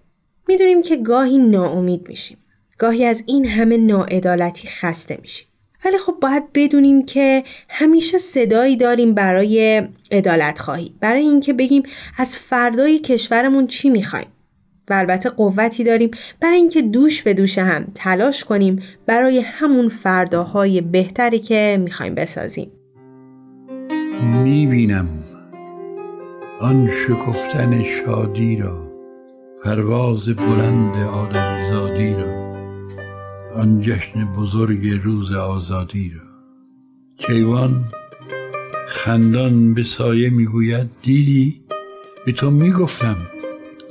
می‌دونیم 0.47 0.81
که 0.81 0.97
گاهی 0.97 1.37
ناامید 1.37 2.07
میشیم. 2.07 2.37
گاهی 2.77 3.05
از 3.05 3.23
این 3.25 3.45
همه 3.45 3.77
ناعدالتی 3.77 4.67
خسته 4.67 5.17
میشیم. 5.21 5.47
ولی 5.85 5.97
خب 5.97 6.15
باید 6.21 6.43
بدونیم 6.53 7.05
که 7.05 7.43
همیشه 7.69 8.17
صدایی 8.17 8.77
داریم 8.77 9.13
برای 9.13 9.83
عدالت 10.11 10.59
خواهی. 10.59 10.93
برای 10.99 11.21
اینکه 11.21 11.53
بگیم 11.53 11.83
از 12.17 12.37
فردای 12.37 12.99
کشورمون 12.99 13.67
چی 13.67 13.89
می‌خوایم. 13.89 14.27
و 14.89 14.93
البته 14.93 15.29
قوتی 15.29 15.83
داریم. 15.83 16.11
برای 16.39 16.57
اینکه 16.57 16.81
دوش 16.81 17.21
به 17.21 17.33
دوش 17.33 17.57
هم 17.57 17.87
تلاش 17.95 18.43
کنیم 18.43 18.83
برای 19.05 19.39
همون 19.39 19.87
فرداهای 19.87 20.81
بهتری 20.81 21.39
که 21.39 21.77
می‌خوایم 21.83 22.15
بسازیم. 22.15 22.71
می‌بینم 24.43 25.07
آن 26.61 26.91
شکفتن 27.07 27.83
شادی 27.83 28.55
را 28.55 28.91
پرواز 29.63 30.29
بلند 30.29 30.97
آدمیزادی 30.97 32.13
را. 32.13 32.54
آن 33.55 33.81
جشن 33.81 34.25
بزرگ 34.25 34.87
روز 35.03 35.31
آزادی 35.31 36.11
را. 36.15 36.21
کیوان 37.17 37.83
خندان 38.87 39.73
به 39.73 39.83
سایه 39.83 40.29
می‌گوید 40.29 40.89
دیدی؟ 41.01 41.61
به 42.25 42.31
تو 42.31 42.51
می‌گفتم 42.51 43.15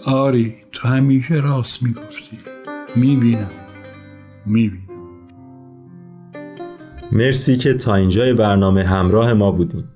آری 0.07 0.55
تو 0.73 0.89
همیشه 0.89 1.35
راست 1.35 1.83
می‌گفتی. 1.83 2.39
می‌بینم 2.97 3.51
می‌بینم. 4.47 4.81
مرسی 7.13 7.57
که 7.57 7.75
تا 7.75 7.95
اینجای 7.95 8.35
برنامه 8.35 8.85
همراه 8.85 9.33
ما 9.33 9.53
بودیم 9.53 9.89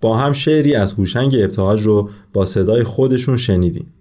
با 0.00 0.18
هم 0.18 0.32
شعری 0.32 0.74
از 0.74 0.92
هوشنگ 0.92 1.34
ابتهاج 1.34 1.82
رو 1.82 2.10
با 2.32 2.44
صدای 2.44 2.84
خودشون 2.84 3.36
شنیدیم. 3.36 3.94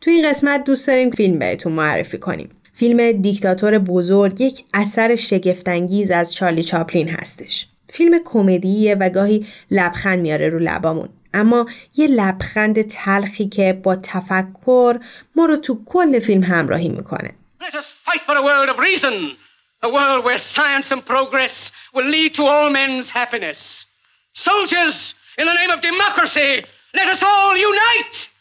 تو 0.00 0.10
این 0.10 0.30
قسمت 0.30 0.64
دوست 0.64 0.86
داریم 0.86 1.10
فیلم 1.10 1.38
بهتون 1.38 1.72
معرفی 1.72 2.18
کنیم. 2.18 2.48
فیلم 2.74 3.12
دیکتاتور 3.12 3.78
بزرگ 3.78 4.40
یک 4.40 4.64
اثر 4.74 5.16
شگفتانگیز 5.16 6.10
از 6.10 6.34
چارلی 6.34 6.62
چاپلین 6.62 7.08
هستش 7.08 7.66
فیلم 7.92 8.20
کمدیه 8.24 8.94
و 8.94 9.08
گاهی 9.08 9.46
لبخند 9.70 10.18
میاره 10.18 10.48
رو 10.48 10.58
لبامون 10.58 11.08
اما 11.34 11.66
یه 11.96 12.06
لبخند 12.06 12.82
تلخی 12.82 13.48
که 13.48 13.72
با 13.72 13.96
تفکر 13.96 14.98
ما 15.36 15.44
رو 15.44 15.56
تو 15.56 15.84
کل 15.86 16.18
فیلم 16.18 16.42
همراهی 16.42 16.88
می‌کنه 16.88 17.34
Let 17.60 17.74
us 17.74 17.92
fight 18.06 18.22
for 18.26 18.36
a 18.36 18.42
world 18.42 18.68
of 18.68 18.78
reason, 18.78 19.36
a 19.82 19.88
world 19.88 20.24
where 20.24 20.38
science 20.38 20.90
and 20.94 21.04
progress 21.14 21.70
will 21.94 22.08
lead 22.16 22.34
to 22.34 22.42
all 22.52 22.70
men's 22.70 23.08
happiness. 23.10 23.86
Soldiers, 24.34 25.14
in 25.38 25.46
the 25.46 25.54
name 25.60 25.70
of 25.70 25.80
democracy, 25.80 26.64
let 26.98 27.06
us 27.14 27.22
all 27.22 27.56
unite! 27.70 28.31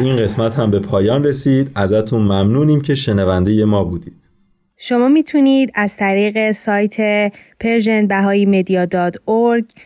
این 0.00 0.16
قسمت 0.16 0.58
هم 0.58 0.70
به 0.70 0.78
پایان 0.78 1.24
رسید 1.24 1.70
ازتون 1.74 2.22
ممنونیم 2.22 2.80
که 2.80 2.94
شنونده 2.94 3.64
ما 3.64 3.84
بودید 3.84 4.14
شما 4.76 5.08
می‌تونید 5.08 5.70
از 5.74 5.96
طریق 5.96 6.52
سایت 6.52 7.32
پرژن 7.60 8.06
بهایی 8.06 8.46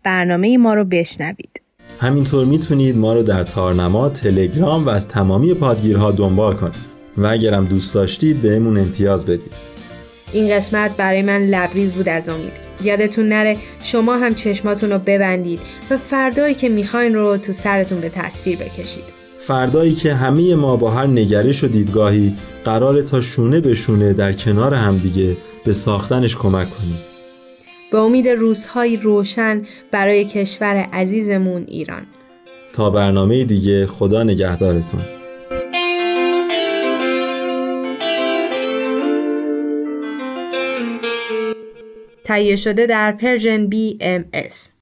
برنامه 0.05 0.59
ما 0.59 0.75
رو 0.75 0.85
بشنوید 0.85 1.61
همینطور 2.01 2.45
می‌تونید 2.45 2.97
ما 2.97 3.13
رو 3.15 3.23
در 3.23 3.43
تارنما، 3.43 4.09
تلگرام 4.09 4.87
و 4.87 4.89
از 4.89 5.09
تمامی 5.09 5.55
پادگیرها 5.55 6.11
دنبال 6.11 6.55
کنید 6.55 6.75
و 7.17 7.27
اگرم 7.27 7.65
دوست 7.65 7.95
داشتید 7.95 8.43
بهمون 8.43 8.79
امتیاز 8.79 9.27
بدید. 9.27 9.57
این 10.33 10.57
قسمت 10.57 10.97
برای 10.97 11.23
من 11.23 11.43
لبریز 11.43 11.93
بود 11.93 12.09
از 12.09 12.29
امید. 12.29 12.53
یادتون 12.85 13.29
نره 13.29 13.57
شما 13.83 14.17
هم 14.17 14.35
چشماتون 14.35 14.91
رو 14.91 14.99
ببندید 14.99 15.61
و 15.91 15.99
فردایی 15.99 16.55
که 16.55 16.69
می‌خواین 16.69 17.15
رو 17.15 17.37
تو 17.37 17.53
سرتون 17.53 18.01
به 18.01 18.09
تصویر 18.09 18.59
بکشید. 18.59 19.18
فردایی 19.49 19.95
که 19.95 20.15
همه 20.15 20.55
ما 20.55 20.77
با 20.77 20.91
هر 20.91 21.07
نگرش 21.07 21.65
و 21.65 21.69
دیدگاهی 21.69 22.33
قرار 22.65 23.03
تا 23.03 23.21
شونه 23.21 23.61
به 23.61 23.75
شونه 23.75 24.13
در 24.13 24.33
کنار 24.33 24.75
همدیگه 24.75 25.37
به 25.65 25.73
ساختنش 25.73 26.37
کمک 26.37 26.71
کنیم. 26.71 26.99
به 27.93 27.99
امید 27.99 28.29
روزهای 28.29 28.97
روشن 28.97 29.63
برای 29.91 30.25
کشور 30.25 30.77
عزیزمون 30.93 31.65
ایران. 31.69 32.07
تا 32.73 32.91
برنامه 32.91 33.45
دیگه 33.45 33.87
خدا 33.87 34.23
نگهدارتون. 34.23 35.01
تهیه 42.25 42.57
شده 42.57 42.87
در 42.87 43.13
Persian 43.13 43.67
BMS 43.67 44.78